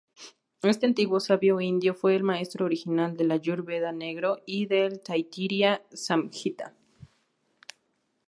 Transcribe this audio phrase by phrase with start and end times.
[0.63, 6.73] Este antiguo sabio indio fue el maestro original del "Iáyur-veda negro" y del "Taitiría-samjita".